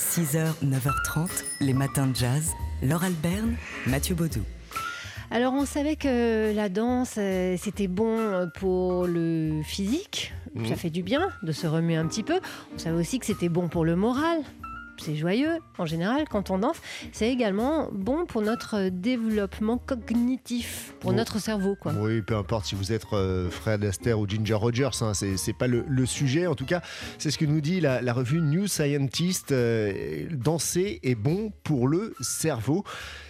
[0.00, 1.28] 6h, 9h30,
[1.60, 2.52] les matins de jazz.
[2.82, 3.56] Laure Alberne,
[3.86, 4.40] Mathieu Baudou.
[5.30, 10.66] Alors on savait que la danse, euh, c'était bon pour le physique, Mhm.
[10.66, 12.40] ça fait du bien de se remuer un petit peu.
[12.74, 14.38] On savait aussi que c'était bon pour le moral.
[15.00, 16.76] C'est joyeux en général quand on danse.
[17.12, 21.16] C'est également bon pour notre développement cognitif, pour Bon.
[21.16, 21.76] notre cerveau.
[21.80, 21.92] Quoi.
[21.98, 25.66] Oui, peu importe si vous êtes euh, Fred Astaire ou Ginger Rogers, hein, c'est pas
[25.66, 26.46] le, le sujet.
[26.46, 26.82] En tout cas,
[27.18, 29.52] c'est ce que nous dit la, la revue New Scientist.
[29.52, 32.84] euh, danser est bon pour le cerveau.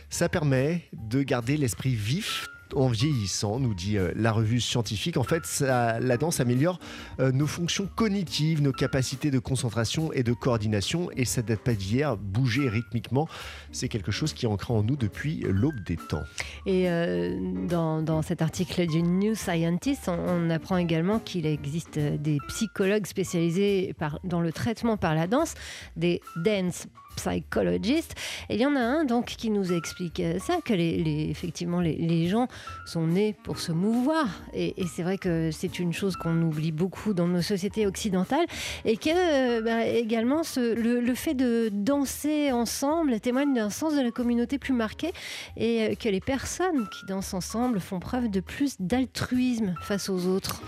[0.09, 5.17] Ça permet de garder l'esprit vif en vieillissant, nous dit euh, la revue scientifique.
[5.17, 6.79] En fait, la danse améliore
[7.19, 11.11] euh, nos fonctions cognitives, nos capacités de concentration et de coordination.
[11.17, 12.17] Et ça date pas d'hier.
[12.17, 13.29] Bouger rythmiquement,
[13.73, 16.23] c'est quelque chose qui est ancré en nous depuis l'aube des temps.
[16.67, 17.39] Et euh,
[17.69, 24.41] dans, cet article du New Scientist, on, apprend également qu'il existe des psychologues spécialisés dans
[24.41, 25.55] le traitement par la danse,
[25.97, 28.15] des dance psychologists.
[28.49, 32.29] Et il y en a un donc qui nous explique ça, que les, effectivement les
[32.29, 32.49] gens
[32.87, 34.27] sont nés pour se mouvoir.
[34.53, 38.47] Et, c'est vrai que c'est une chose qu'on oublie beaucoup dans nos sociétés occidentales.
[38.85, 44.11] Et que euh, bah, également le fait de danser ensemble témoigne d'un sens de la
[44.11, 45.13] communauté plus marqué
[45.57, 50.27] et euh, que les personnes qui dansent ensemble font preuve de plus d'altruisme face aux
[50.27, 50.63] autres.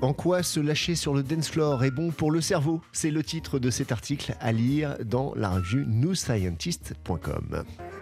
[0.00, 2.80] En quoi se lâcher sur le dance floor est bon pour le cerveau?
[2.92, 7.64] C'est le titre de cet article à lire dans la revue newscientist.com.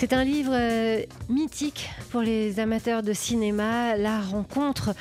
[0.00, 4.94] C'est un livre euh, mythique pour les amateurs de cinéma, la rencontre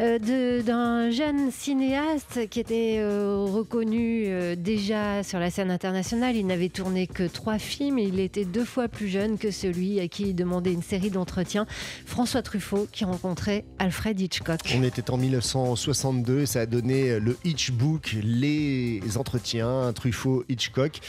[0.00, 6.34] euh, d'un jeune cinéaste qui était euh, reconnu déjà sur la scène internationale.
[6.34, 10.08] Il n'avait tourné que trois films il était deux fois plus jeune que celui à
[10.08, 11.64] qui il demandait une série d'entretiens,
[12.04, 14.58] François Truffaut, qui rencontrait Alfred Hitchcock.
[14.76, 21.00] On était en 1962 et ça a donné le Hitchbook, les entretiens Truffaut-Hitchcock.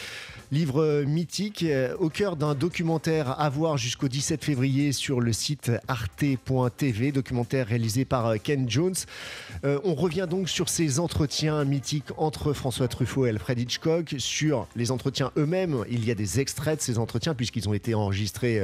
[0.54, 5.72] Livre mythique euh, au cœur d'un documentaire à voir jusqu'au 17 février sur le site
[5.88, 8.94] arte.tv, documentaire réalisé par euh, Ken Jones.
[9.66, 14.68] Euh, on revient donc sur ces entretiens mythiques entre François Truffaut et Alfred Hitchcock, sur
[14.76, 15.86] les entretiens eux-mêmes.
[15.90, 18.62] Il y a des extraits de ces entretiens puisqu'ils ont été enregistrés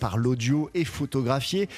[0.00, 1.68] par l'audio et photographiés,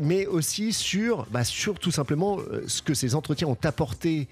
[0.00, 4.28] mais aussi sur, bah, sur tout simplement ce que ces entretiens ont apporté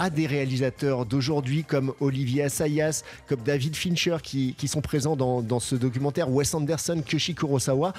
[0.00, 5.76] à des réalisateurs d'aujourd'hui comme Olivier Assayas, comme David Fincher qui, sont présents dans, ce
[5.76, 7.92] documentaire, Wes Anderson, Kyoshi Kurosawa.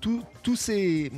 [0.00, 0.22] Tous-
[0.54, 1.10] ces,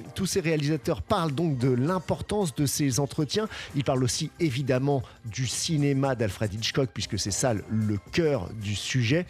[0.42, 3.48] réalisateurs parlent donc de l'importance de ces entretiens.
[3.76, 9.26] Ils parlent aussi évidemment du cinéma d'Alfred Hitchcock puisque c'est ça le, cœur du sujet.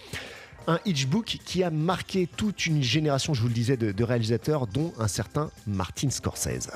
[0.69, 4.93] Un Hitchbook qui a marqué toute une génération, je vous le disais, de réalisateurs, dont
[4.99, 6.71] un certain Martin Scorsese.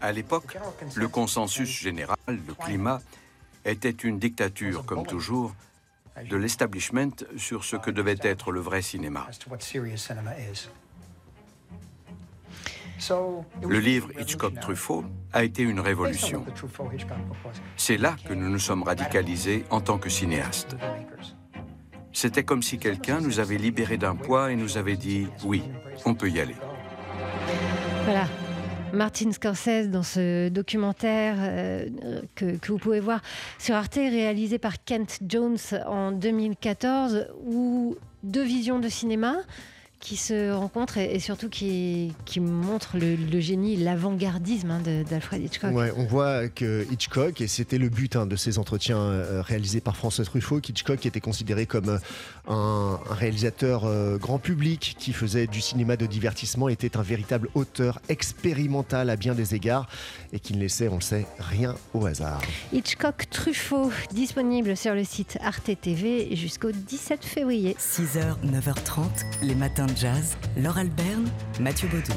[0.00, 0.56] À l'époque,
[0.94, 3.00] le consensus général, le climat,
[3.64, 5.54] était une dictature, comme toujours,
[6.28, 9.26] de l'establishment sur ce que devait être le vrai cinéma.
[13.62, 16.44] Le livre Hitchcock-Truffaut a été une révolution.
[17.76, 20.76] C'est là que nous nous sommes radicalisés en tant que cinéastes.
[22.12, 25.62] C'était comme si quelqu'un nous avait libérés d'un poids et nous avait dit oui,
[26.04, 26.56] on peut y aller.
[28.04, 28.26] Voilà.
[28.92, 31.88] Martin Scorsese dans ce documentaire euh,
[32.34, 33.20] que, que vous pouvez voir
[33.58, 39.36] sur Arte, réalisé par Kent Jones en 2014, où deux visions de cinéma
[40.00, 45.44] qui se rencontrent et, et surtout qui, qui montrent le, le génie, l'avant-gardisme hein, d'Alfred
[45.44, 45.74] Hitchcock.
[45.74, 49.80] Ouais, on voit que Hitchcock, et c'était le but hein, de ces entretiens euh, réalisés
[49.80, 51.98] par François Truffaut, qu'Hitchcock était considéré comme euh,
[52.48, 57.48] un, un réalisateur euh, grand public qui faisait du cinéma de divertissement, était un véritable
[57.54, 59.86] auteur expérimental à bien des égards
[60.32, 62.40] et qui ne laissait, on le sait, rien au hasard.
[62.72, 67.76] Hitchcock Truffaut, disponible sur le site Arte TV jusqu'au 17 février.
[67.78, 69.04] 6h, 9h30,
[69.42, 70.36] les matins jazz.
[70.56, 71.28] Laure Alberne,
[71.60, 72.12] Mathieu Baudou.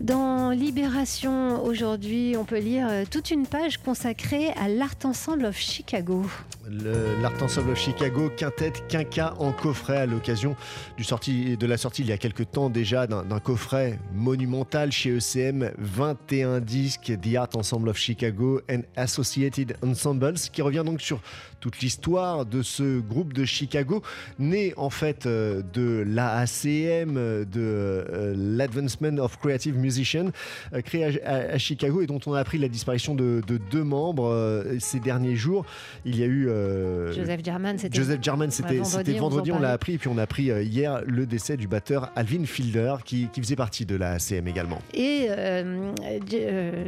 [0.00, 5.56] Dans Libération aujourd'hui, on peut lire euh, toute une page consacrée à l'Art Ensemble of
[5.56, 6.24] Chicago.
[6.70, 10.54] L'Art Ensemble of Chicago, quintette, quinca en coffret à l'occasion
[10.96, 16.60] de la sortie il y a quelques temps déjà d'un coffret monumental chez ECM, 21
[16.60, 21.20] disques, The Art Ensemble of Chicago and Associated Ensembles, qui revient donc sur
[21.60, 24.02] toute l'histoire de ce groupe de Chicago,
[24.38, 30.30] né en fait euh, de l'AACM, de euh, l'Advancement of Creative Musician,
[30.72, 34.64] euh, créé à, Chicago et dont on a appris la disparition de, de deux membres
[34.78, 35.66] ces derniers jours.
[36.04, 39.72] Il y a eu euh, Joseph German, c'était Joseph German, c'était vendredi, vendredi, on l'a
[39.72, 39.94] appris.
[39.94, 43.40] Et puis on a appris euh, hier le décès du batteur Alvin Fielder, qui, qui
[43.40, 44.78] faisait partie de la CM également.
[44.94, 45.92] Et euh,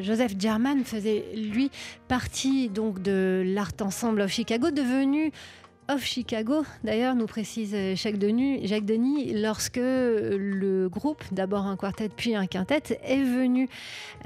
[0.02, 1.70] Joseph German faisait lui
[2.08, 5.32] partie donc de l'Art Ensemble of Chicago, devenu
[5.88, 6.64] of Chicago.
[6.84, 12.34] D'ailleurs, nous précise euh, Jacques Denis, Jacques Denis, lorsque le groupe, d'abord un quartet puis
[12.34, 13.68] un quintet, est venu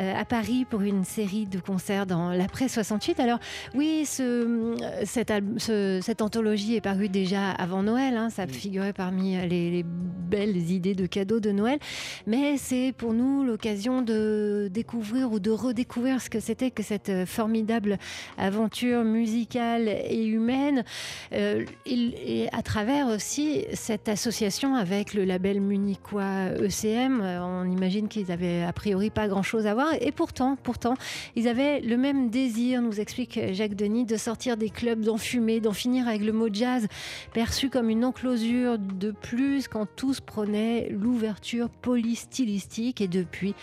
[0.01, 3.19] euh, à Paris pour une série de concerts dans l'après 68.
[3.21, 3.39] Alors
[3.75, 8.17] oui, ce, cette, al- ce- cette anthologie est parue déjà avant Noël.
[8.17, 11.79] hein, ça figurait parmi les, les belles idées de cadeaux de Noël.
[12.27, 17.09] Mais c'est pour nous l'occasion de découvrir ou de redécouvrir ce que c'était que cette
[17.09, 17.99] euh, formidable
[18.39, 20.85] aventure musicale et humaine.
[21.33, 21.46] Euh,
[21.87, 28.09] il- et à travers aussi cette association avec le label munichois ECM, euh, on imagine
[28.09, 29.89] qu'ils avaient a priori pas grand-chose à voir.
[30.01, 30.95] Et pourtant, pourtant,
[31.37, 35.61] ils avaient le même désir, nous explique Jacques Denis, de sortir des clubs, d'en fumer,
[35.61, 36.87] d'en finir avec le mot jazz,
[37.33, 43.01] perçu comme une enclosure de plus quand tous prenaient l'ouverture polystylistique.
[43.01, 43.55] Et depuis,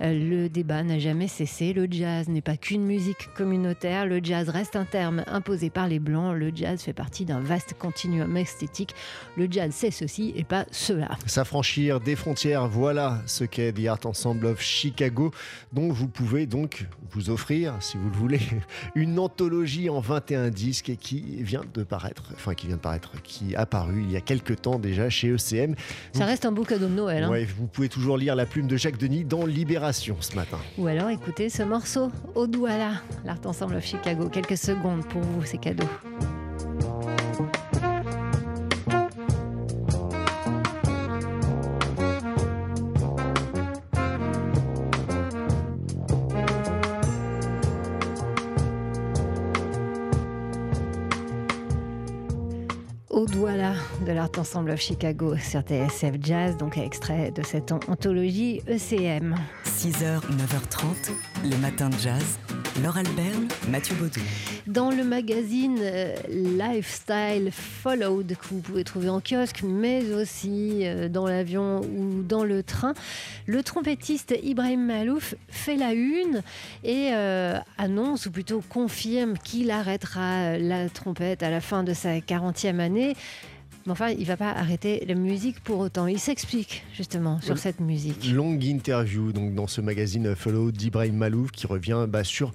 [0.00, 1.72] euh, le débat n'a jamais cessé.
[1.74, 4.06] Le jazz n'est pas qu'une musique communautaire.
[4.06, 6.34] Le jazz reste un terme imposé par les Blancs.
[6.36, 8.94] Le jazz fait partie d'un vaste continuum esthétique.
[9.36, 11.10] Le jazz, c'est ceci et pas cela.
[11.26, 15.30] S'affranchir des frontières, voilà ce qu'est The Art Ensemble of Chicago,
[15.72, 18.40] dont vous pouvez donc vous offrir, si vous le voulez,
[18.94, 23.54] une anthologie en 21 disques qui vient de paraître, enfin qui vient de paraître, qui
[23.56, 25.74] a paru il y a quelques temps déjà chez ECM.
[26.12, 27.24] Ça reste un beau cadeau de Noël.
[27.24, 27.30] hein.
[27.30, 30.58] Ouais, vous pouvez toujours lire la plume de Jacques Denis dans Libération ce matin.
[30.78, 32.92] Ou alors écoutez ce morceau, Au Douala,
[33.24, 34.28] l'Art Ensemble of Chicago.
[34.28, 35.84] Quelques secondes pour vous, c'est cadeau.
[54.36, 59.34] Ensemble of Chicago sur TSF Jazz, donc extrait de cette an- anthologie ECM.
[59.64, 61.12] 6h, 9h30,
[61.44, 62.38] les matins de jazz.
[62.82, 64.20] Laure Alberne, Mathieu Baudou.
[64.66, 71.08] Dans le magazine euh, Lifestyle Followed, que vous pouvez trouver en kiosque, mais aussi euh,
[71.08, 72.92] dans l'avion ou dans le train,
[73.46, 76.42] le trompettiste Ibrahim Malouf fait la une
[76.84, 82.18] et euh, annonce, ou plutôt confirme, qu'il arrêtera la trompette à la fin de sa
[82.18, 83.14] 40e année.
[83.86, 86.06] Mais enfin, il ne va pas arrêter la musique pour autant.
[86.06, 87.60] Il s'explique justement sur Oui.
[87.60, 88.28] cette musique.
[88.32, 92.52] Longue interview donc dans ce magazine Follow d'Ibrahim Malouf qui revient bah, sur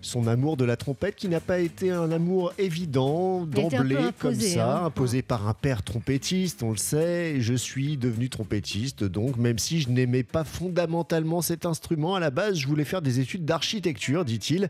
[0.00, 4.78] son amour de la trompette qui n'a pas été un amour évident d'emblée comme ça,
[4.82, 4.86] hein.
[4.86, 9.80] imposé par un père trompettiste, on le sait, je suis devenu trompettiste donc même si
[9.80, 14.24] je n'aimais pas fondamentalement cet instrument à la base, je voulais faire des études d'architecture,
[14.24, 14.68] dit-il.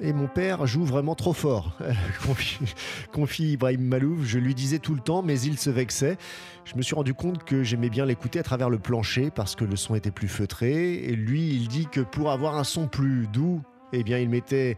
[0.00, 1.76] Et mon père joue vraiment trop fort,
[3.12, 4.24] confie, Ibrahim Malouf.
[4.24, 6.16] Je lui disais tout le temps, mais il se vexait.
[6.64, 9.64] Je me suis rendu compte que j'aimais bien l'écouter à travers le plancher parce que
[9.64, 10.94] le son était plus feutré.
[10.94, 13.60] Et lui, il dit que pour avoir un son plus doux,
[13.92, 14.76] eh bien, il mettait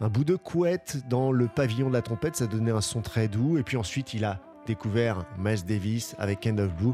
[0.00, 2.36] un bout de couette dans le pavillon de la trompette.
[2.36, 3.58] Ça donnait un son très doux.
[3.58, 6.92] Et puis ensuite, il a découvert Miles Davis avec End of Blue.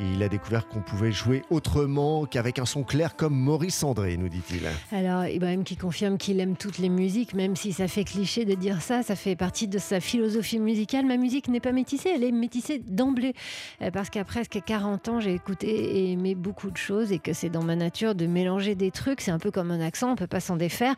[0.00, 4.28] Il a découvert qu'on pouvait jouer autrement qu'avec un son clair comme Maurice André, nous
[4.28, 4.62] dit-il.
[4.90, 8.54] Alors, Ibrahim qui confirme qu'il aime toutes les musiques, même si ça fait cliché de
[8.54, 11.06] dire ça, ça fait partie de sa philosophie musicale.
[11.06, 13.34] Ma musique n'est pas métissée, elle est métissée d'emblée.
[13.82, 17.32] Euh, Parce qu'à presque 40 ans, j'ai écouté et aimé beaucoup de choses et que
[17.32, 19.20] c'est dans ma nature de mélanger des trucs.
[19.20, 20.96] C'est un peu comme un accent, on peut pas s'en défaire.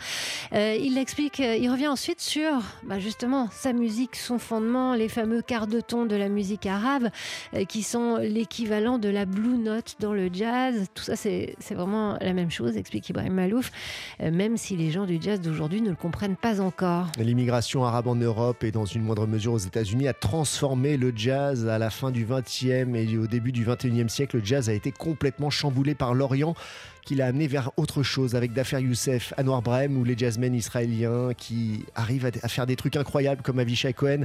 [0.55, 5.11] Euh, il explique, euh, il revient ensuite sur bah, justement sa musique, son fondement, les
[5.11, 7.09] fameux quarts de ton de la musique arabe,
[7.55, 10.87] euh, qui sont l'équivalent de la blue note dans le jazz.
[10.95, 13.71] Tout ça, c'est vraiment la même chose, explique Ibrahim Malouf,
[14.21, 17.09] euh, même si les gens du jazz d'aujourd'hui ne le comprennent pas encore.
[17.19, 21.67] L'immigration arabe en Europe et dans une moindre mesure aux États-Unis a transformé le jazz
[21.67, 24.39] à la fin du 20e et au début du 21e siècle.
[24.39, 26.55] Le jazz a été complètement chamboulé par l'Orient
[27.07, 31.31] qui l'a amené vers autre chose avec Dafer Youssef, Anwar Brahim ou les jazzmen israéliens
[31.39, 34.25] qui arrivent à faire des trucs incroyables comme Avishai Cohen.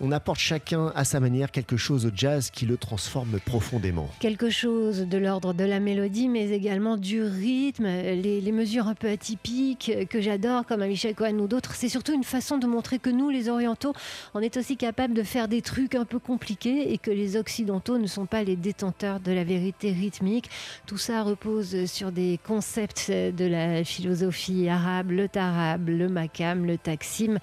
[0.00, 4.08] On apporte chacun à sa manière quelque chose au jazz qui le transforme profondément.
[4.18, 9.08] Quelque chose de l'ordre de la mélodie, mais également du rythme, les, mesures un peu
[9.08, 11.74] atypiques que j'adore, comme Michel Cohen ou d'autres.
[11.74, 13.92] C'est surtout une façon de montrer que nous, les Orientaux,
[14.34, 17.98] on est aussi capable de faire des trucs un peu compliqués et que les Occidentaux
[17.98, 20.50] ne sont pas les détenteurs de la vérité rythmique.
[20.86, 26.78] Tout ça repose sur des concepts de la philosophie arabe, le tarab, le makam, le
[26.78, 27.38] taksim.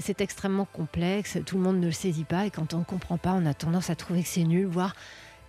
[0.00, 3.18] C'est extrêmement complexe, tout le monde ne le saisit pas et quand on ne comprend
[3.18, 4.94] pas, on a tendance à trouver que c'est nul, voire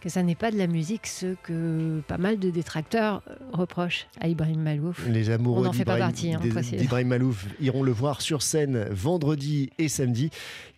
[0.02, 4.06] que ça n'est pas de la musique, ce que pas mal de détracteurs euh, reprochent
[4.22, 5.04] à Ibrahim Malouf.
[5.08, 6.40] Les amoureux partie, hein,
[6.78, 10.30] d'Ibrahim Malouf iront le voir sur scène vendredi et samedi.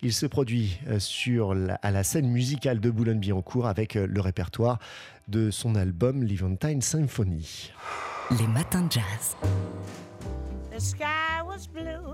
[0.02, 4.20] Il se produit euh, sur la- à la scène musicale de Boulogne-Billancourt avec euh, le
[4.22, 4.78] répertoire
[5.26, 7.70] de son album Levantine Symphony.
[8.38, 9.36] Les matins de jazz.
[10.74, 12.07] The sky was blue